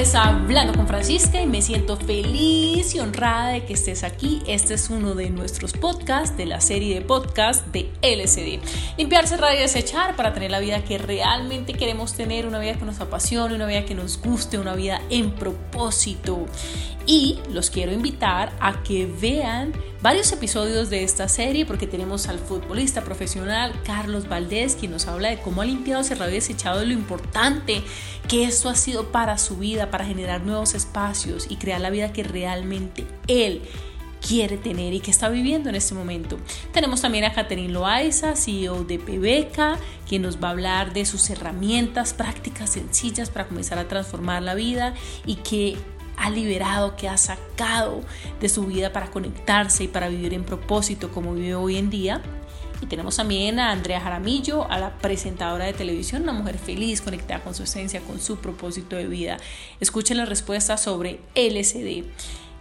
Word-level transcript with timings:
es 0.00 0.14
Hablando 0.14 0.72
con 0.72 0.86
Francisca 0.86 1.42
y 1.42 1.46
me 1.46 1.60
siento 1.60 1.94
feliz 1.98 2.94
y 2.94 3.00
honrada 3.00 3.48
de 3.48 3.66
que 3.66 3.74
estés 3.74 4.02
aquí. 4.02 4.40
Este 4.46 4.72
es 4.72 4.88
uno 4.88 5.14
de 5.14 5.28
nuestros 5.28 5.74
podcasts 5.74 6.38
de 6.38 6.46
la 6.46 6.62
serie 6.62 6.94
de 6.94 7.02
podcasts 7.02 7.70
de 7.70 7.90
LCD. 8.00 8.60
Limpiar, 8.96 9.26
cerrar 9.26 9.54
y 9.54 9.58
desechar 9.58 10.16
para 10.16 10.32
tener 10.32 10.52
la 10.52 10.58
vida 10.58 10.82
que 10.84 10.96
realmente 10.96 11.74
queremos 11.74 12.14
tener, 12.14 12.46
una 12.46 12.58
vida 12.58 12.78
que 12.78 12.86
nos 12.86 12.98
apasione, 13.00 13.54
una 13.54 13.66
vida 13.66 13.84
que 13.84 13.94
nos 13.94 14.18
guste, 14.22 14.58
una 14.58 14.74
vida 14.74 15.02
en 15.10 15.32
propósito. 15.32 16.46
Y 17.04 17.38
los 17.50 17.68
quiero 17.68 17.92
invitar 17.92 18.52
a 18.58 18.82
que 18.82 19.04
vean 19.04 19.74
varios 20.02 20.32
episodios 20.32 20.88
de 20.88 21.04
esta 21.04 21.28
serie 21.28 21.66
porque 21.66 21.86
tenemos 21.86 22.28
al 22.28 22.38
futbolista 22.38 23.02
profesional 23.02 23.72
Carlos 23.84 24.28
Valdés 24.28 24.74
quien 24.76 24.92
nos 24.92 25.06
habla 25.06 25.28
de 25.28 25.38
cómo 25.38 25.60
ha 25.60 25.66
limpiado, 25.66 26.02
cerrado 26.04 26.30
y 26.30 26.34
desechado 26.34 26.80
de 26.80 26.86
lo 26.86 26.92
importante 26.92 27.82
que 28.26 28.44
esto 28.44 28.68
ha 28.68 28.74
sido 28.74 29.12
para 29.12 29.36
su 29.36 29.58
vida, 29.58 29.90
para 29.90 30.06
generar 30.06 30.42
nuevos 30.42 30.74
espacios 30.74 31.46
y 31.50 31.56
crear 31.56 31.80
la 31.80 31.90
vida 31.90 32.12
que 32.12 32.22
realmente 32.22 33.06
él 33.26 33.62
quiere 34.26 34.56
tener 34.56 34.92
y 34.92 35.00
que 35.00 35.10
está 35.10 35.28
viviendo 35.28 35.68
en 35.68 35.74
este 35.74 35.94
momento. 35.94 36.38
Tenemos 36.72 37.00
también 37.00 37.24
a 37.24 37.32
Catherine 37.32 37.72
Loaiza, 37.72 38.36
CEO 38.36 38.84
de 38.84 38.98
Pebeca, 38.98 39.78
quien 40.06 40.22
nos 40.22 40.42
va 40.42 40.48
a 40.48 40.50
hablar 40.52 40.92
de 40.92 41.06
sus 41.06 41.28
herramientas 41.30 42.12
prácticas 42.14 42.70
sencillas 42.70 43.30
para 43.30 43.48
comenzar 43.48 43.78
a 43.78 43.88
transformar 43.88 44.42
la 44.42 44.54
vida 44.54 44.94
y 45.24 45.36
que 45.36 45.78
ha 46.20 46.30
liberado, 46.30 46.96
que 46.96 47.08
ha 47.08 47.16
sacado 47.16 48.02
de 48.40 48.48
su 48.48 48.66
vida 48.66 48.92
para 48.92 49.10
conectarse 49.10 49.84
y 49.84 49.88
para 49.88 50.08
vivir 50.08 50.34
en 50.34 50.44
propósito 50.44 51.10
como 51.10 51.32
vive 51.32 51.54
hoy 51.54 51.78
en 51.78 51.88
día. 51.88 52.20
Y 52.82 52.86
tenemos 52.86 53.16
también 53.16 53.58
a 53.58 53.72
Andrea 53.72 54.00
Jaramillo, 54.00 54.70
a 54.70 54.78
la 54.78 54.96
presentadora 54.98 55.64
de 55.64 55.72
televisión, 55.72 56.22
una 56.22 56.32
mujer 56.32 56.58
feliz, 56.58 57.00
conectada 57.00 57.42
con 57.42 57.54
su 57.54 57.62
esencia, 57.62 58.00
con 58.02 58.20
su 58.20 58.36
propósito 58.36 58.96
de 58.96 59.06
vida. 59.06 59.38
Escuchen 59.80 60.18
la 60.18 60.26
respuesta 60.26 60.76
sobre 60.76 61.20
LSD. 61.34 62.04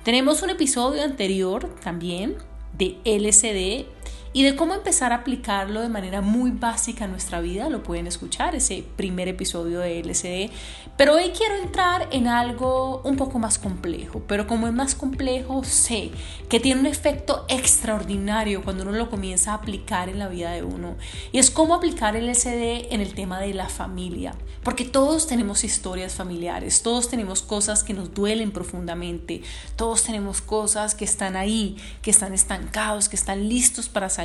Tenemos 0.03 0.41
un 0.41 0.49
episodio 0.49 1.03
anterior 1.03 1.69
también 1.83 2.37
de 2.77 2.97
LSD 3.03 3.87
y 4.31 4.43
de 4.43 4.55
cómo 4.55 4.73
empezar 4.73 5.11
a 5.11 5.17
aplicarlo 5.17 5.81
de 5.81 5.89
manera 5.89 6.21
muy 6.21 6.51
básica 6.51 7.05
en 7.05 7.11
nuestra 7.11 7.41
vida. 7.41 7.69
Lo 7.69 7.83
pueden 7.83 8.07
escuchar, 8.07 8.55
ese 8.55 8.83
primer 8.95 9.27
episodio 9.27 9.79
de 9.79 9.99
LCD. 9.99 10.51
Pero 10.97 11.15
hoy 11.15 11.31
quiero 11.35 11.55
entrar 11.55 12.07
en 12.11 12.27
algo 12.27 13.01
un 13.03 13.15
poco 13.15 13.39
más 13.39 13.57
complejo. 13.57 14.21
Pero 14.27 14.47
como 14.47 14.67
es 14.67 14.73
más 14.73 14.95
complejo, 14.95 15.63
sé 15.63 16.11
que 16.49 16.59
tiene 16.59 16.81
un 16.81 16.85
efecto 16.85 17.45
extraordinario 17.47 18.63
cuando 18.63 18.83
uno 18.83 18.91
lo 18.91 19.09
comienza 19.09 19.51
a 19.51 19.55
aplicar 19.55 20.09
en 20.09 20.19
la 20.19 20.27
vida 20.27 20.51
de 20.51 20.63
uno. 20.63 20.95
Y 21.31 21.39
es 21.39 21.49
cómo 21.49 21.73
aplicar 21.73 22.15
el 22.15 22.29
LCD 22.29 22.93
en 22.93 23.01
el 23.01 23.13
tema 23.13 23.39
de 23.39 23.53
la 23.53 23.69
familia. 23.69 24.35
Porque 24.63 24.83
todos 24.83 25.25
tenemos 25.25 25.63
historias 25.63 26.13
familiares, 26.13 26.83
todos 26.83 27.09
tenemos 27.09 27.41
cosas 27.41 27.83
que 27.83 27.93
nos 27.93 28.13
duelen 28.13 28.51
profundamente, 28.51 29.41
todos 29.77 30.03
tenemos 30.03 30.41
cosas 30.41 30.95
que 30.95 31.05
están 31.05 31.37
ahí, 31.37 31.77
que 32.01 32.11
están 32.11 32.33
estancados, 32.33 33.07
que 33.07 33.15
están 33.15 33.47
listos 33.47 33.87
para 33.87 34.09
salir, 34.09 34.18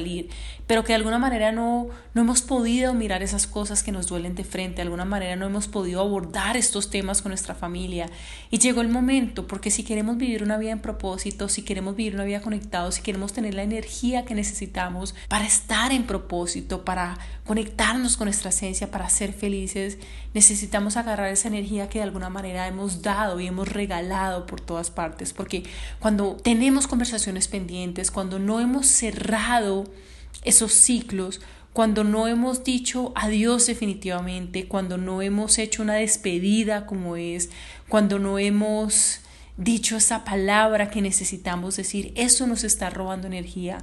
pero 0.66 0.82
que 0.82 0.88
de 0.88 0.96
alguna 0.96 1.18
manera 1.18 1.52
no, 1.52 1.88
no 2.14 2.22
hemos 2.22 2.42
podido 2.42 2.94
mirar 2.94 3.22
esas 3.22 3.46
cosas 3.46 3.82
que 3.82 3.92
nos 3.92 4.06
duelen 4.06 4.34
de 4.34 4.44
frente, 4.44 4.76
de 4.76 4.82
alguna 4.82 5.04
manera 5.04 5.36
no 5.36 5.46
hemos 5.46 5.68
podido 5.68 6.00
abordar 6.00 6.56
estos 6.56 6.90
temas 6.90 7.22
con 7.22 7.30
nuestra 7.30 7.54
familia. 7.54 8.08
Y 8.50 8.58
llegó 8.58 8.80
el 8.80 8.88
momento, 8.88 9.46
porque 9.46 9.70
si 9.70 9.84
queremos 9.84 10.16
vivir 10.16 10.42
una 10.42 10.58
vida 10.58 10.70
en 10.70 10.80
propósito, 10.80 11.48
si 11.48 11.62
queremos 11.62 11.96
vivir 11.96 12.14
una 12.14 12.24
vida 12.24 12.40
conectados, 12.40 12.96
si 12.96 13.02
queremos 13.02 13.32
tener 13.32 13.54
la 13.54 13.62
energía 13.62 14.24
que 14.24 14.34
necesitamos 14.34 15.14
para 15.28 15.46
estar 15.46 15.92
en 15.92 16.04
propósito, 16.04 16.84
para 16.84 17.18
conectarnos 17.44 18.16
con 18.16 18.26
nuestra 18.26 18.50
esencia, 18.50 18.90
para 18.90 19.08
ser 19.10 19.32
felices, 19.32 19.98
necesitamos 20.32 20.96
agarrar 20.96 21.28
esa 21.28 21.48
energía 21.48 21.88
que 21.88 21.98
de 21.98 22.04
alguna 22.04 22.30
manera 22.30 22.66
hemos 22.66 23.02
dado 23.02 23.38
y 23.40 23.46
hemos 23.46 23.68
regalado 23.68 24.46
por 24.46 24.60
todas 24.60 24.90
partes, 24.90 25.32
porque 25.32 25.64
cuando 26.00 26.36
tenemos 26.36 26.86
conversaciones 26.86 27.48
pendientes, 27.48 28.10
cuando 28.10 28.38
no 28.38 28.60
hemos 28.60 28.86
cerrado 28.86 29.83
esos 30.44 30.72
ciclos, 30.72 31.40
cuando 31.72 32.04
no 32.04 32.28
hemos 32.28 32.62
dicho 32.62 33.12
adiós 33.16 33.66
definitivamente, 33.66 34.68
cuando 34.68 34.96
no 34.96 35.22
hemos 35.22 35.58
hecho 35.58 35.82
una 35.82 35.94
despedida 35.94 36.86
como 36.86 37.16
es, 37.16 37.50
cuando 37.88 38.18
no 38.18 38.38
hemos 38.38 39.20
dicho 39.56 39.96
esa 39.96 40.24
palabra 40.24 40.90
que 40.90 41.02
necesitamos 41.02 41.76
decir, 41.76 42.12
eso 42.16 42.46
nos 42.46 42.64
está 42.64 42.90
robando 42.90 43.26
energía. 43.26 43.78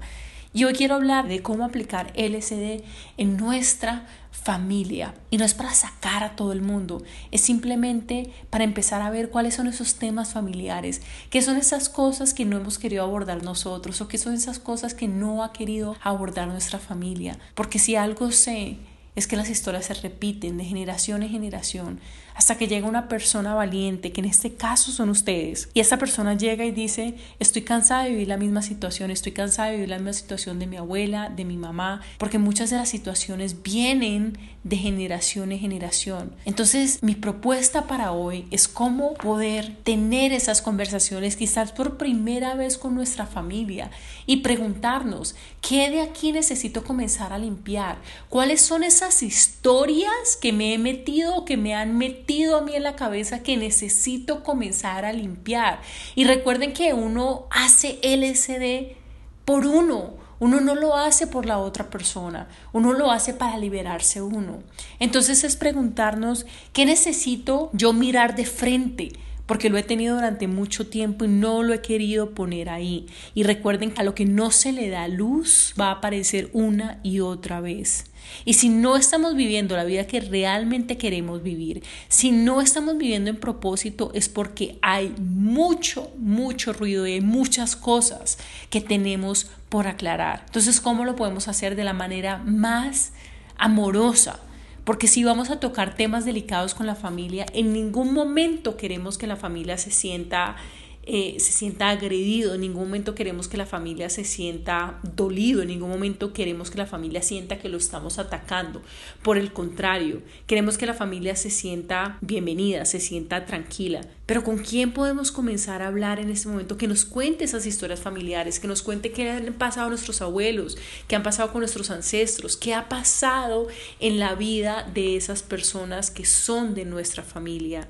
Y 0.53 0.65
hoy 0.65 0.73
quiero 0.73 0.95
hablar 0.95 1.29
de 1.29 1.41
cómo 1.41 1.63
aplicar 1.63 2.11
LSD 2.17 2.83
en 3.15 3.37
nuestra 3.37 4.05
familia. 4.31 5.13
Y 5.29 5.37
no 5.37 5.45
es 5.45 5.53
para 5.53 5.73
sacar 5.73 6.23
a 6.23 6.35
todo 6.35 6.51
el 6.51 6.61
mundo, 6.61 7.03
es 7.31 7.39
simplemente 7.41 8.33
para 8.49 8.65
empezar 8.65 9.01
a 9.01 9.09
ver 9.09 9.29
cuáles 9.29 9.55
son 9.55 9.67
esos 9.67 9.95
temas 9.95 10.33
familiares, 10.33 11.01
qué 11.29 11.41
son 11.41 11.55
esas 11.55 11.87
cosas 11.87 12.33
que 12.33 12.43
no 12.43 12.57
hemos 12.57 12.79
querido 12.79 13.03
abordar 13.03 13.43
nosotros 13.43 14.01
o 14.01 14.09
qué 14.09 14.17
son 14.17 14.33
esas 14.33 14.59
cosas 14.59 14.93
que 14.93 15.07
no 15.07 15.43
ha 15.43 15.53
querido 15.53 15.95
abordar 16.01 16.49
nuestra 16.49 16.79
familia. 16.79 17.39
Porque 17.55 17.79
si 17.79 17.95
algo 17.95 18.31
sé 18.31 18.77
es 19.15 19.27
que 19.27 19.35
las 19.35 19.49
historias 19.49 19.85
se 19.85 19.93
repiten 19.95 20.57
de 20.57 20.65
generación 20.65 21.23
en 21.23 21.29
generación 21.29 21.99
hasta 22.33 22.57
que 22.57 22.67
llega 22.67 22.87
una 22.87 23.07
persona 23.07 23.53
valiente, 23.53 24.11
que 24.11 24.21
en 24.21 24.25
este 24.25 24.53
caso 24.53 24.91
son 24.91 25.09
ustedes, 25.09 25.69
y 25.73 25.79
esta 25.79 25.97
persona 25.97 26.35
llega 26.35 26.65
y 26.65 26.71
dice, 26.71 27.15
estoy 27.39 27.63
cansada 27.63 28.03
de 28.03 28.11
vivir 28.11 28.27
la 28.29 28.37
misma 28.37 28.61
situación, 28.61 29.11
estoy 29.11 29.33
cansada 29.33 29.69
de 29.69 29.75
vivir 29.75 29.89
la 29.89 29.97
misma 29.97 30.13
situación 30.13 30.57
de 30.59 30.67
mi 30.67 30.77
abuela, 30.77 31.29
de 31.29 31.45
mi 31.45 31.57
mamá, 31.57 32.01
porque 32.17 32.37
muchas 32.37 32.69
de 32.69 32.77
las 32.77 32.89
situaciones 32.89 33.61
vienen 33.63 34.37
de 34.63 34.77
generación 34.77 35.51
en 35.51 35.59
generación. 35.59 36.31
Entonces, 36.45 36.99
mi 37.01 37.15
propuesta 37.15 37.87
para 37.87 38.11
hoy 38.11 38.47
es 38.51 38.67
cómo 38.67 39.15
poder 39.15 39.75
tener 39.83 40.33
esas 40.33 40.61
conversaciones 40.61 41.35
quizás 41.35 41.71
por 41.71 41.97
primera 41.97 42.53
vez 42.53 42.77
con 42.77 42.95
nuestra 42.95 43.25
familia 43.25 43.89
y 44.25 44.37
preguntarnos, 44.37 45.35
¿qué 45.61 45.89
de 45.89 46.01
aquí 46.01 46.31
necesito 46.31 46.83
comenzar 46.83 47.33
a 47.33 47.39
limpiar? 47.39 47.97
¿Cuáles 48.29 48.61
son 48.61 48.83
esas 48.83 49.00
esas 49.01 49.23
historias 49.23 50.37
que 50.39 50.53
me 50.53 50.75
he 50.75 50.77
metido 50.77 51.35
o 51.35 51.43
que 51.43 51.57
me 51.57 51.73
han 51.73 51.97
metido 51.97 52.55
a 52.55 52.61
mí 52.61 52.75
en 52.75 52.83
la 52.83 52.95
cabeza 52.95 53.41
que 53.41 53.57
necesito 53.57 54.43
comenzar 54.43 55.05
a 55.05 55.11
limpiar. 55.11 55.81
Y 56.13 56.25
recuerden 56.25 56.73
que 56.73 56.93
uno 56.93 57.47
hace 57.49 57.99
LSD 58.03 58.95
por 59.43 59.65
uno. 59.65 60.21
Uno 60.37 60.59
no 60.59 60.75
lo 60.75 60.95
hace 60.95 61.25
por 61.25 61.47
la 61.47 61.57
otra 61.57 61.89
persona, 61.91 62.47
uno 62.73 62.93
lo 62.93 63.11
hace 63.11 63.33
para 63.33 63.59
liberarse 63.59 64.23
uno. 64.23 64.63
Entonces 64.99 65.43
es 65.43 65.55
preguntarnos, 65.55 66.47
¿qué 66.73 66.85
necesito 66.85 67.69
yo 67.73 67.93
mirar 67.93 68.35
de 68.35 68.45
frente? 68.45 69.11
Porque 69.51 69.69
lo 69.69 69.77
he 69.77 69.83
tenido 69.83 70.15
durante 70.15 70.47
mucho 70.47 70.87
tiempo 70.87 71.25
y 71.25 71.27
no 71.27 71.61
lo 71.61 71.73
he 71.73 71.81
querido 71.81 72.29
poner 72.29 72.69
ahí. 72.69 73.07
Y 73.33 73.43
recuerden 73.43 73.91
que 73.91 73.99
a 73.99 74.05
lo 74.05 74.15
que 74.15 74.23
no 74.23 74.49
se 74.49 74.71
le 74.71 74.87
da 74.87 75.09
luz 75.09 75.73
va 75.77 75.87
a 75.87 75.95
aparecer 75.95 76.49
una 76.53 77.01
y 77.03 77.19
otra 77.19 77.59
vez. 77.59 78.05
Y 78.45 78.53
si 78.53 78.69
no 78.69 78.95
estamos 78.95 79.35
viviendo 79.35 79.75
la 79.75 79.83
vida 79.83 80.07
que 80.07 80.21
realmente 80.21 80.97
queremos 80.97 81.43
vivir, 81.43 81.83
si 82.07 82.31
no 82.31 82.61
estamos 82.61 82.97
viviendo 82.97 83.29
en 83.29 83.41
propósito, 83.41 84.11
es 84.13 84.29
porque 84.29 84.79
hay 84.81 85.13
mucho, 85.19 86.13
mucho 86.17 86.71
ruido 86.71 87.05
y 87.05 87.15
hay 87.15 87.21
muchas 87.21 87.75
cosas 87.75 88.37
que 88.69 88.79
tenemos 88.79 89.51
por 89.67 89.85
aclarar. 89.85 90.43
Entonces, 90.45 90.79
¿cómo 90.79 91.03
lo 91.03 91.17
podemos 91.17 91.49
hacer 91.49 91.75
de 91.75 91.83
la 91.83 91.91
manera 91.91 92.37
más 92.37 93.11
amorosa? 93.57 94.39
Porque 94.83 95.07
si 95.07 95.23
vamos 95.23 95.51
a 95.51 95.59
tocar 95.59 95.95
temas 95.95 96.25
delicados 96.25 96.73
con 96.73 96.87
la 96.87 96.95
familia, 96.95 97.45
en 97.53 97.71
ningún 97.71 98.13
momento 98.13 98.77
queremos 98.77 99.17
que 99.17 99.27
la 99.27 99.35
familia 99.35 99.77
se 99.77 99.91
sienta 99.91 100.55
eh, 101.03 101.37
se 101.39 101.51
sienta 101.51 101.89
agredido, 101.89 102.53
en 102.53 102.61
ningún 102.61 102.83
momento 102.83 103.15
queremos 103.15 103.47
que 103.47 103.57
la 103.57 103.65
familia 103.65 104.09
se 104.09 104.23
sienta 104.23 104.99
dolido, 105.15 105.63
en 105.63 105.69
ningún 105.69 105.89
momento 105.89 106.31
queremos 106.31 106.69
que 106.69 106.77
la 106.77 106.85
familia 106.85 107.23
sienta 107.23 107.57
que 107.57 107.69
lo 107.69 107.77
estamos 107.77 108.19
atacando. 108.19 108.83
Por 109.23 109.37
el 109.37 109.51
contrario, 109.51 110.21
queremos 110.45 110.77
que 110.77 110.85
la 110.85 110.93
familia 110.93 111.35
se 111.35 111.49
sienta 111.49 112.19
bienvenida, 112.21 112.85
se 112.85 112.99
sienta 112.99 113.45
tranquila. 113.45 114.01
Pero 114.27 114.43
¿con 114.43 114.59
quién 114.59 114.93
podemos 114.93 115.31
comenzar 115.31 115.81
a 115.81 115.87
hablar 115.87 116.19
en 116.19 116.29
este 116.29 116.47
momento? 116.47 116.77
Que 116.77 116.87
nos 116.87 117.03
cuente 117.03 117.45
esas 117.45 117.65
historias 117.65 117.99
familiares, 117.99 118.59
que 118.59 118.67
nos 118.67 118.83
cuente 118.83 119.11
qué 119.11 119.29
han 119.31 119.53
pasado 119.53 119.89
nuestros 119.89 120.21
abuelos, 120.21 120.77
qué 121.07 121.15
han 121.15 121.23
pasado 121.23 121.51
con 121.51 121.61
nuestros 121.61 121.89
ancestros, 121.89 122.57
qué 122.57 122.75
ha 122.75 122.87
pasado 122.87 123.67
en 123.99 124.19
la 124.19 124.35
vida 124.35 124.89
de 124.93 125.15
esas 125.15 125.41
personas 125.41 126.11
que 126.11 126.25
son 126.25 126.75
de 126.75 126.85
nuestra 126.85 127.23
familia 127.23 127.89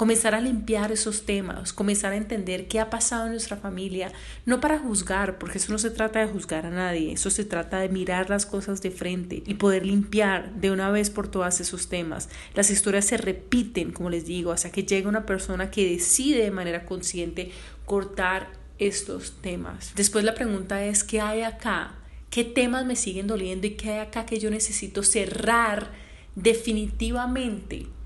comenzar 0.00 0.34
a 0.34 0.40
limpiar 0.40 0.92
esos 0.92 1.26
temas, 1.26 1.74
comenzar 1.74 2.14
a 2.14 2.16
entender 2.16 2.68
qué 2.68 2.80
ha 2.80 2.88
pasado 2.88 3.26
en 3.26 3.32
nuestra 3.32 3.58
familia, 3.58 4.10
no 4.46 4.58
para 4.58 4.78
juzgar, 4.78 5.36
porque 5.36 5.58
eso 5.58 5.70
no 5.72 5.78
se 5.78 5.90
trata 5.90 6.20
de 6.20 6.32
juzgar 6.32 6.64
a 6.64 6.70
nadie, 6.70 7.12
eso 7.12 7.28
se 7.28 7.44
trata 7.44 7.80
de 7.80 7.90
mirar 7.90 8.30
las 8.30 8.46
cosas 8.46 8.80
de 8.80 8.92
frente 8.92 9.42
y 9.46 9.54
poder 9.56 9.84
limpiar 9.84 10.54
de 10.54 10.70
una 10.70 10.90
vez 10.90 11.10
por 11.10 11.28
todas 11.28 11.60
esos 11.60 11.90
temas. 11.90 12.30
Las 12.54 12.70
historias 12.70 13.04
se 13.04 13.18
repiten, 13.18 13.92
como 13.92 14.08
les 14.08 14.24
digo, 14.24 14.52
hasta 14.52 14.72
que 14.72 14.84
llega 14.84 15.06
una 15.06 15.26
persona 15.26 15.70
que 15.70 15.90
decide 15.90 16.44
de 16.44 16.50
manera 16.50 16.86
consciente 16.86 17.52
cortar 17.84 18.52
estos 18.78 19.34
temas. 19.42 19.92
Después 19.96 20.24
la 20.24 20.34
pregunta 20.34 20.82
es, 20.82 21.04
¿qué 21.04 21.20
hay 21.20 21.42
acá? 21.42 21.96
¿Qué 22.30 22.44
temas 22.44 22.86
me 22.86 22.96
siguen 22.96 23.26
doliendo 23.26 23.66
y 23.66 23.72
qué 23.72 23.90
hay 23.90 23.98
acá 23.98 24.24
que 24.24 24.38
yo 24.38 24.50
necesito 24.50 25.02
cerrar 25.02 25.90
definitivamente? 26.36 27.99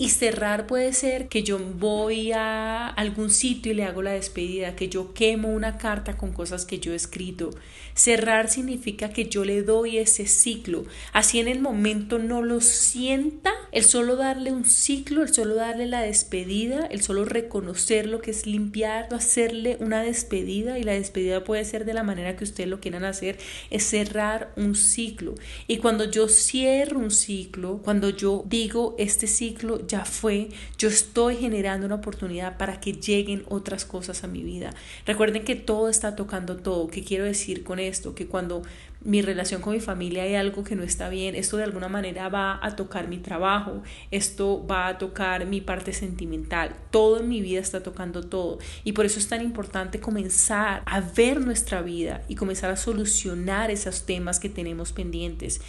Y 0.00 0.08
cerrar 0.08 0.66
puede 0.66 0.94
ser 0.94 1.28
que 1.28 1.42
yo 1.42 1.58
voy 1.58 2.32
a 2.32 2.86
algún 2.86 3.28
sitio 3.28 3.70
y 3.70 3.74
le 3.74 3.84
hago 3.84 4.00
la 4.00 4.12
despedida, 4.12 4.74
que 4.74 4.88
yo 4.88 5.12
quemo 5.12 5.48
una 5.48 5.76
carta 5.76 6.16
con 6.16 6.32
cosas 6.32 6.64
que 6.64 6.78
yo 6.78 6.92
he 6.92 6.96
escrito. 6.96 7.50
Cerrar 7.92 8.48
significa 8.48 9.10
que 9.10 9.26
yo 9.26 9.44
le 9.44 9.62
doy 9.62 9.98
ese 9.98 10.26
ciclo. 10.26 10.86
Así 11.12 11.38
en 11.38 11.48
el 11.48 11.60
momento 11.60 12.18
no 12.18 12.40
lo 12.40 12.62
sienta, 12.62 13.52
el 13.72 13.84
solo 13.84 14.16
darle 14.16 14.52
un 14.52 14.64
ciclo, 14.64 15.22
el 15.22 15.34
solo 15.34 15.54
darle 15.54 15.84
la 15.84 16.00
despedida, 16.00 16.86
el 16.86 17.02
solo 17.02 17.26
reconocer 17.26 18.06
lo 18.06 18.22
que 18.22 18.30
es 18.30 18.46
limpiar, 18.46 19.12
hacerle 19.12 19.76
una 19.80 20.02
despedida 20.02 20.78
y 20.78 20.82
la 20.82 20.92
despedida 20.92 21.44
puede 21.44 21.66
ser 21.66 21.84
de 21.84 21.92
la 21.92 22.04
manera 22.04 22.36
que 22.36 22.44
ustedes 22.44 22.70
lo 22.70 22.80
quieran 22.80 23.04
hacer, 23.04 23.36
es 23.68 23.84
cerrar 23.84 24.50
un 24.56 24.76
ciclo. 24.76 25.34
Y 25.66 25.76
cuando 25.76 26.10
yo 26.10 26.26
cierro 26.28 26.98
un 27.00 27.10
ciclo, 27.10 27.82
cuando 27.84 28.08
yo 28.08 28.44
digo 28.46 28.94
este 28.98 29.26
ciclo 29.26 29.89
ya 29.90 30.04
fue, 30.04 30.50
yo 30.78 30.88
estoy 30.88 31.36
generando 31.36 31.86
una 31.86 31.96
oportunidad 31.96 32.56
para 32.56 32.80
que 32.80 32.92
lleguen 32.92 33.42
otras 33.48 33.84
cosas 33.84 34.22
a 34.22 34.28
mi 34.28 34.42
vida. 34.42 34.72
Recuerden 35.04 35.44
que 35.44 35.56
todo 35.56 35.88
está 35.88 36.14
tocando 36.14 36.56
todo. 36.56 36.86
¿Qué 36.86 37.02
quiero 37.02 37.24
decir 37.24 37.64
con 37.64 37.80
esto? 37.80 38.14
Que 38.14 38.26
cuando 38.26 38.62
mi 39.02 39.20
relación 39.20 39.62
con 39.62 39.72
mi 39.72 39.80
familia 39.80 40.22
hay 40.22 40.36
algo 40.36 40.62
que 40.62 40.76
no 40.76 40.84
está 40.84 41.08
bien, 41.08 41.34
esto 41.34 41.56
de 41.56 41.64
alguna 41.64 41.88
manera 41.88 42.28
va 42.28 42.60
a 42.62 42.76
tocar 42.76 43.08
mi 43.08 43.18
trabajo, 43.18 43.82
esto 44.10 44.64
va 44.64 44.86
a 44.86 44.98
tocar 44.98 45.46
mi 45.46 45.60
parte 45.60 45.92
sentimental, 45.92 46.76
todo 46.90 47.18
en 47.18 47.28
mi 47.28 47.40
vida 47.40 47.60
está 47.60 47.82
tocando 47.82 48.22
todo 48.22 48.58
y 48.84 48.92
por 48.92 49.06
eso 49.06 49.18
es 49.18 49.26
tan 49.26 49.42
importante 49.42 50.00
comenzar 50.00 50.82
a 50.84 51.00
ver 51.00 51.40
nuestra 51.40 51.82
vida 51.82 52.22
y 52.28 52.34
comenzar 52.34 52.70
a 52.70 52.76
solucionar 52.76 53.70
esos 53.70 54.04
temas 54.04 54.38
que 54.38 54.50
tenemos 54.50 54.92
pendientes. 54.92 55.60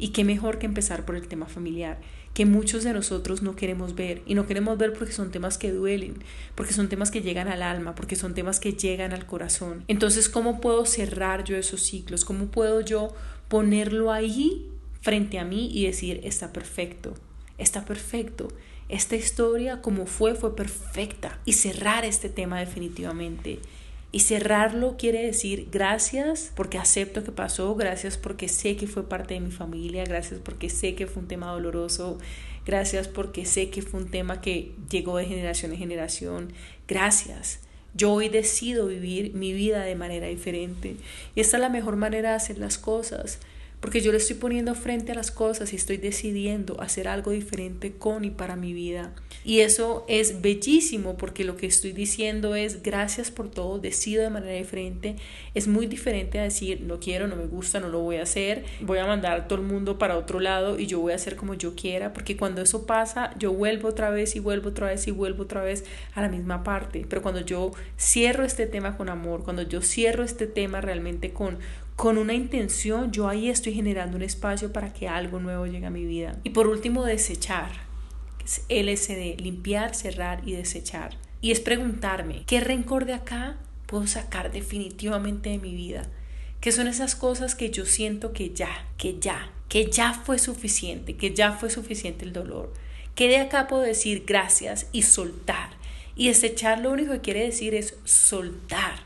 Y 0.00 0.08
qué 0.10 0.24
mejor 0.24 0.60
que 0.60 0.66
empezar 0.66 1.04
por 1.04 1.16
el 1.16 1.26
tema 1.26 1.46
familiar 1.46 1.98
que 2.38 2.46
muchos 2.46 2.84
de 2.84 2.92
nosotros 2.92 3.42
no 3.42 3.56
queremos 3.56 3.96
ver. 3.96 4.22
Y 4.24 4.36
no 4.36 4.46
queremos 4.46 4.78
ver 4.78 4.92
porque 4.92 5.12
son 5.12 5.32
temas 5.32 5.58
que 5.58 5.72
duelen, 5.72 6.22
porque 6.54 6.72
son 6.72 6.88
temas 6.88 7.10
que 7.10 7.20
llegan 7.20 7.48
al 7.48 7.64
alma, 7.64 7.96
porque 7.96 8.14
son 8.14 8.32
temas 8.32 8.60
que 8.60 8.74
llegan 8.74 9.12
al 9.12 9.26
corazón. 9.26 9.82
Entonces, 9.88 10.28
¿cómo 10.28 10.60
puedo 10.60 10.86
cerrar 10.86 11.42
yo 11.42 11.56
esos 11.56 11.82
ciclos? 11.82 12.24
¿Cómo 12.24 12.46
puedo 12.46 12.80
yo 12.80 13.12
ponerlo 13.48 14.12
ahí 14.12 14.70
frente 15.00 15.40
a 15.40 15.44
mí 15.44 15.68
y 15.74 15.86
decir, 15.86 16.20
está 16.22 16.52
perfecto, 16.52 17.14
está 17.58 17.84
perfecto? 17.84 18.46
Esta 18.88 19.16
historia 19.16 19.82
como 19.82 20.06
fue, 20.06 20.36
fue 20.36 20.54
perfecta. 20.54 21.40
Y 21.44 21.54
cerrar 21.54 22.04
este 22.04 22.28
tema 22.28 22.60
definitivamente. 22.60 23.58
Y 24.10 24.20
cerrarlo 24.20 24.96
quiere 24.96 25.22
decir 25.22 25.68
gracias 25.70 26.52
porque 26.54 26.78
acepto 26.78 27.24
que 27.24 27.32
pasó, 27.32 27.74
gracias 27.74 28.16
porque 28.16 28.48
sé 28.48 28.76
que 28.76 28.86
fue 28.86 29.06
parte 29.06 29.34
de 29.34 29.40
mi 29.40 29.50
familia, 29.50 30.04
gracias 30.04 30.40
porque 30.42 30.70
sé 30.70 30.94
que 30.94 31.06
fue 31.06 31.22
un 31.22 31.28
tema 31.28 31.52
doloroso, 31.52 32.18
gracias 32.64 33.06
porque 33.06 33.44
sé 33.44 33.68
que 33.68 33.82
fue 33.82 34.00
un 34.00 34.10
tema 34.10 34.40
que 34.40 34.72
llegó 34.90 35.18
de 35.18 35.26
generación 35.26 35.72
en 35.72 35.78
generación, 35.78 36.52
gracias. 36.86 37.60
Yo 37.94 38.12
hoy 38.12 38.28
decido 38.28 38.86
vivir 38.86 39.34
mi 39.34 39.52
vida 39.52 39.82
de 39.82 39.94
manera 39.94 40.28
diferente. 40.28 40.96
Y 41.34 41.40
esta 41.40 41.56
es 41.56 41.60
la 41.60 41.68
mejor 41.68 41.96
manera 41.96 42.30
de 42.30 42.36
hacer 42.36 42.58
las 42.58 42.78
cosas 42.78 43.40
porque 43.80 44.00
yo 44.00 44.10
le 44.10 44.18
estoy 44.18 44.36
poniendo 44.36 44.74
frente 44.74 45.12
a 45.12 45.14
las 45.14 45.30
cosas 45.30 45.72
y 45.72 45.76
estoy 45.76 45.98
decidiendo 45.98 46.80
hacer 46.80 47.08
algo 47.08 47.30
diferente 47.30 47.92
con 47.92 48.24
y 48.24 48.30
para 48.30 48.56
mi 48.56 48.72
vida. 48.72 49.12
Y 49.44 49.60
eso 49.60 50.04
es 50.08 50.42
bellísimo 50.42 51.16
porque 51.16 51.44
lo 51.44 51.56
que 51.56 51.66
estoy 51.66 51.92
diciendo 51.92 52.54
es 52.54 52.82
gracias 52.82 53.30
por 53.30 53.50
todo, 53.50 53.78
decido 53.78 54.22
de 54.22 54.30
manera 54.30 54.58
diferente. 54.58 55.16
Es 55.54 55.68
muy 55.68 55.86
diferente 55.86 56.38
a 56.38 56.42
decir 56.42 56.80
no 56.82 56.98
quiero, 56.98 57.28
no 57.28 57.36
me 57.36 57.46
gusta, 57.46 57.80
no 57.80 57.88
lo 57.88 58.00
voy 58.00 58.16
a 58.16 58.24
hacer, 58.24 58.64
voy 58.80 58.98
a 58.98 59.06
mandar 59.06 59.40
a 59.40 59.48
todo 59.48 59.60
el 59.60 59.64
mundo 59.64 59.96
para 59.98 60.18
otro 60.18 60.40
lado 60.40 60.78
y 60.78 60.86
yo 60.86 61.00
voy 61.00 61.12
a 61.12 61.16
hacer 61.16 61.36
como 61.36 61.54
yo 61.54 61.74
quiera, 61.74 62.12
porque 62.12 62.36
cuando 62.36 62.62
eso 62.62 62.84
pasa 62.86 63.34
yo 63.38 63.52
vuelvo 63.52 63.88
otra 63.88 64.10
vez 64.10 64.34
y 64.36 64.40
vuelvo 64.40 64.70
otra 64.70 64.88
vez 64.88 65.06
y 65.06 65.12
vuelvo 65.12 65.44
otra 65.44 65.62
vez 65.62 65.84
a 66.14 66.20
la 66.20 66.28
misma 66.28 66.64
parte. 66.64 67.06
Pero 67.08 67.22
cuando 67.22 67.40
yo 67.40 67.72
cierro 67.98 68.44
este 68.44 68.66
tema 68.66 68.96
con 68.96 69.08
amor, 69.08 69.44
cuando 69.44 69.62
yo 69.62 69.82
cierro 69.82 70.24
este 70.24 70.46
tema 70.46 70.80
realmente 70.80 71.32
con, 71.32 71.58
con 71.98 72.16
una 72.16 72.32
intención, 72.32 73.10
yo 73.10 73.28
ahí 73.28 73.50
estoy 73.50 73.74
generando 73.74 74.16
un 74.16 74.22
espacio 74.22 74.72
para 74.72 74.92
que 74.92 75.08
algo 75.08 75.40
nuevo 75.40 75.66
llegue 75.66 75.86
a 75.86 75.90
mi 75.90 76.04
vida. 76.04 76.38
Y 76.44 76.50
por 76.50 76.68
último, 76.68 77.04
desechar, 77.04 77.72
que 78.38 78.44
es 78.44 78.62
LSD, 78.68 79.42
limpiar, 79.42 79.96
cerrar 79.96 80.46
y 80.46 80.52
desechar. 80.52 81.16
Y 81.40 81.50
es 81.50 81.58
preguntarme, 81.58 82.44
¿qué 82.46 82.60
rencor 82.60 83.04
de 83.04 83.14
acá 83.14 83.56
puedo 83.86 84.06
sacar 84.06 84.52
definitivamente 84.52 85.50
de 85.50 85.58
mi 85.58 85.74
vida? 85.74 86.06
¿Qué 86.60 86.70
son 86.70 86.86
esas 86.86 87.16
cosas 87.16 87.56
que 87.56 87.70
yo 87.70 87.84
siento 87.84 88.32
que 88.32 88.54
ya, 88.54 88.86
que 88.96 89.18
ya, 89.18 89.50
que 89.68 89.90
ya 89.90 90.14
fue 90.14 90.38
suficiente, 90.38 91.16
que 91.16 91.34
ya 91.34 91.50
fue 91.50 91.68
suficiente 91.68 92.24
el 92.24 92.32
dolor? 92.32 92.72
¿Qué 93.16 93.26
de 93.26 93.38
acá 93.38 93.66
puedo 93.66 93.82
decir 93.82 94.22
gracias 94.24 94.86
y 94.92 95.02
soltar? 95.02 95.70
Y 96.14 96.28
desechar 96.28 96.78
lo 96.78 96.92
único 96.92 97.14
que 97.14 97.22
quiere 97.22 97.42
decir 97.42 97.74
es 97.74 97.96
soltar. 98.04 99.00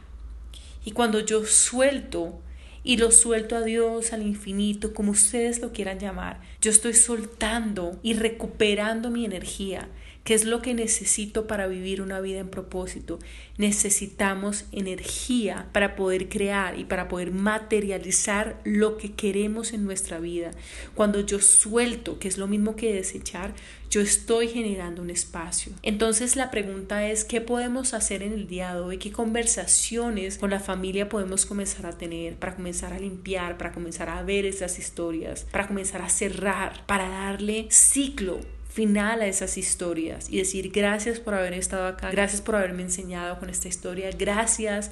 Y 0.84 0.90
cuando 0.90 1.20
yo 1.20 1.46
suelto, 1.46 2.42
y 2.84 2.96
lo 2.96 3.10
suelto 3.10 3.56
a 3.56 3.62
Dios, 3.62 4.12
al 4.12 4.22
infinito, 4.22 4.92
como 4.92 5.12
ustedes 5.12 5.60
lo 5.60 5.72
quieran 5.72 5.98
llamar. 5.98 6.40
Yo 6.60 6.70
estoy 6.70 6.94
soltando 6.94 7.98
y 8.02 8.14
recuperando 8.14 9.10
mi 9.10 9.24
energía, 9.24 9.88
que 10.24 10.34
es 10.34 10.44
lo 10.44 10.62
que 10.62 10.74
necesito 10.74 11.46
para 11.46 11.66
vivir 11.66 12.00
una 12.00 12.20
vida 12.20 12.40
en 12.40 12.48
propósito. 12.48 13.18
Necesitamos 13.58 14.66
energía 14.72 15.68
para 15.72 15.96
poder 15.96 16.28
crear 16.28 16.78
y 16.78 16.84
para 16.84 17.08
poder 17.08 17.32
materializar 17.32 18.60
lo 18.64 18.96
que 18.98 19.12
queremos 19.12 19.72
en 19.72 19.84
nuestra 19.84 20.20
vida. 20.20 20.52
Cuando 20.94 21.20
yo 21.20 21.40
suelto, 21.40 22.18
que 22.18 22.28
es 22.28 22.38
lo 22.38 22.46
mismo 22.46 22.76
que 22.76 22.94
desechar, 22.94 23.54
yo 23.90 24.00
estoy 24.00 24.48
generando 24.48 25.02
un 25.02 25.10
espacio. 25.10 25.72
Entonces 25.82 26.36
la 26.36 26.50
pregunta 26.50 27.06
es, 27.10 27.24
¿qué 27.24 27.40
podemos 27.40 27.92
hacer 27.92 28.22
en 28.22 28.32
el 28.32 28.46
día 28.46 28.74
de 28.74 28.80
hoy? 28.80 28.98
¿Qué 28.98 29.12
conversaciones 29.12 30.38
con 30.38 30.50
la 30.50 30.60
familia 30.60 31.08
podemos 31.08 31.44
comenzar 31.44 31.84
a 31.86 31.98
tener 31.98 32.36
para 32.36 32.54
comenzar 32.54 32.92
a 32.92 32.98
limpiar, 32.98 33.58
para 33.58 33.72
comenzar 33.72 34.08
a 34.08 34.22
ver 34.22 34.46
esas 34.46 34.78
historias, 34.78 35.46
para 35.50 35.66
comenzar 35.66 36.00
a 36.00 36.08
cerrar, 36.08 36.86
para 36.86 37.08
darle 37.08 37.66
ciclo 37.70 38.40
final 38.72 39.20
a 39.20 39.26
esas 39.26 39.58
historias 39.58 40.30
y 40.30 40.38
decir 40.38 40.70
gracias 40.70 41.20
por 41.20 41.34
haber 41.34 41.52
estado 41.52 41.86
acá, 41.86 42.10
gracias 42.10 42.40
por 42.40 42.56
haberme 42.56 42.82
enseñado 42.82 43.38
con 43.38 43.50
esta 43.50 43.68
historia, 43.68 44.10
gracias 44.18 44.90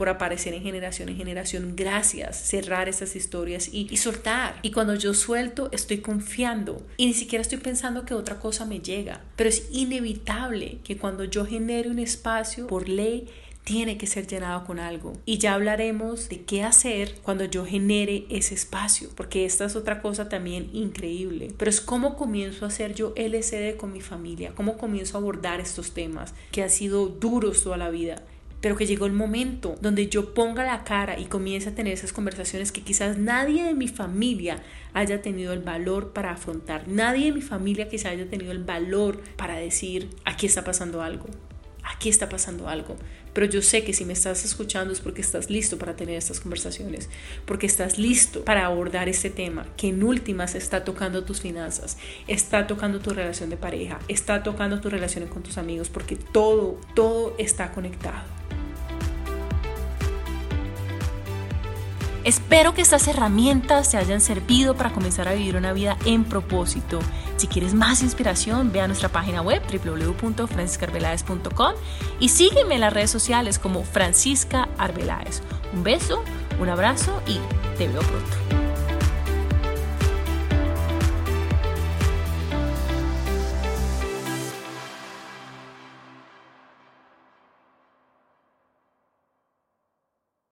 por 0.00 0.08
aparecer 0.08 0.54
en 0.54 0.62
generación 0.62 1.10
en 1.10 1.18
generación. 1.18 1.74
Gracias, 1.76 2.38
cerrar 2.38 2.88
esas 2.88 3.14
historias 3.16 3.68
y, 3.70 3.86
y, 3.90 3.98
soltar. 3.98 4.58
Y 4.62 4.70
cuando 4.70 4.94
yo 4.94 5.12
suelto, 5.12 5.68
estoy 5.72 5.98
confiando 5.98 6.86
y 6.96 7.04
ni 7.04 7.12
siquiera 7.12 7.42
estoy 7.42 7.58
pensando 7.58 8.06
que 8.06 8.14
otra 8.14 8.40
cosa 8.40 8.64
me 8.64 8.80
llega. 8.80 9.20
Pero 9.36 9.50
es 9.50 9.68
inevitable 9.70 10.78
que 10.84 10.96
cuando 10.96 11.24
yo 11.24 11.44
genere 11.44 11.90
un 11.90 11.98
espacio 11.98 12.66
por 12.66 12.88
ley, 12.88 13.28
tiene 13.64 13.98
que 13.98 14.06
ser 14.06 14.26
llenado 14.26 14.64
con 14.64 14.78
algo. 14.78 15.12
Y 15.26 15.38
ya 15.38 15.54
hablaremos 15.54 16.28
de 16.28 16.42
qué 16.42 16.62
hacer 16.62 17.16
cuando 17.22 17.44
yo 17.44 17.64
genere 17.64 18.26
ese 18.30 18.54
espacio, 18.54 19.10
porque 19.14 19.44
esta 19.44 19.64
es 19.64 19.76
otra 19.76 20.02
cosa 20.02 20.28
también 20.28 20.70
increíble. 20.72 21.52
Pero 21.56 21.70
es 21.70 21.80
cómo 21.80 22.16
comienzo 22.16 22.64
a 22.64 22.68
hacer 22.68 22.94
yo 22.94 23.12
LCD 23.16 23.76
con 23.76 23.92
mi 23.92 24.00
familia, 24.00 24.52
cómo 24.54 24.76
comienzo 24.78 25.16
a 25.16 25.20
abordar 25.20 25.60
estos 25.60 25.92
temas 25.92 26.34
que 26.50 26.62
han 26.62 26.70
sido 26.70 27.06
duros 27.06 27.62
toda 27.62 27.76
la 27.76 27.90
vida 27.90 28.22
pero 28.60 28.76
que 28.76 28.86
llegó 28.86 29.06
el 29.06 29.12
momento 29.12 29.76
donde 29.80 30.08
yo 30.08 30.34
ponga 30.34 30.64
la 30.64 30.84
cara 30.84 31.18
y 31.18 31.26
comience 31.26 31.70
a 31.70 31.74
tener 31.74 31.94
esas 31.94 32.12
conversaciones 32.12 32.72
que 32.72 32.82
quizás 32.82 33.16
nadie 33.16 33.64
de 33.64 33.74
mi 33.74 33.88
familia 33.88 34.62
haya 34.92 35.22
tenido 35.22 35.52
el 35.52 35.60
valor 35.60 36.12
para 36.12 36.32
afrontar, 36.32 36.86
nadie 36.86 37.26
de 37.26 37.32
mi 37.32 37.40
familia 37.40 37.88
quizás 37.88 38.12
haya 38.12 38.28
tenido 38.28 38.52
el 38.52 38.62
valor 38.62 39.20
para 39.36 39.56
decir, 39.56 40.10
aquí 40.24 40.46
está 40.46 40.64
pasando 40.64 41.02
algo, 41.02 41.26
aquí 41.92 42.08
está 42.08 42.28
pasando 42.28 42.68
algo. 42.68 42.96
Pero 43.32 43.46
yo 43.46 43.62
sé 43.62 43.84
que 43.84 43.92
si 43.92 44.04
me 44.04 44.12
estás 44.12 44.44
escuchando 44.44 44.92
es 44.92 45.00
porque 45.00 45.20
estás 45.20 45.50
listo 45.50 45.78
para 45.78 45.94
tener 45.94 46.16
estas 46.16 46.40
conversaciones, 46.40 47.08
porque 47.44 47.66
estás 47.66 47.98
listo 47.98 48.44
para 48.44 48.66
abordar 48.66 49.08
este 49.08 49.30
tema 49.30 49.66
que 49.76 49.88
en 49.88 50.02
últimas 50.02 50.54
está 50.54 50.84
tocando 50.84 51.24
tus 51.24 51.40
finanzas, 51.40 51.96
está 52.26 52.66
tocando 52.66 52.98
tu 52.98 53.10
relación 53.10 53.50
de 53.50 53.56
pareja, 53.56 54.00
está 54.08 54.42
tocando 54.42 54.80
tus 54.80 54.90
relaciones 54.90 55.30
con 55.30 55.42
tus 55.42 55.58
amigos, 55.58 55.88
porque 55.88 56.16
todo, 56.16 56.80
todo 56.94 57.34
está 57.38 57.70
conectado. 57.72 58.24
Espero 62.30 62.74
que 62.74 62.80
estas 62.80 63.08
herramientas 63.08 63.90
te 63.90 63.96
hayan 63.96 64.20
servido 64.20 64.76
para 64.76 64.92
comenzar 64.92 65.26
a 65.26 65.32
vivir 65.32 65.56
una 65.56 65.72
vida 65.72 65.96
en 66.04 66.22
propósito. 66.22 67.00
Si 67.36 67.48
quieres 67.48 67.74
más 67.74 68.02
inspiración, 68.02 68.70
ve 68.70 68.80
a 68.80 68.86
nuestra 68.86 69.08
página 69.08 69.42
web 69.42 69.60
www.franciscarvelaes.com 69.68 71.72
y 72.20 72.28
sígueme 72.28 72.76
en 72.76 72.82
las 72.82 72.92
redes 72.92 73.10
sociales 73.10 73.58
como 73.58 73.82
Francisca 73.82 74.68
Arbeláez. 74.78 75.42
Un 75.72 75.82
beso, 75.82 76.22
un 76.60 76.68
abrazo 76.68 77.20
y 77.26 77.40
te 77.76 77.88
veo 77.88 78.00
pronto. 78.00 78.59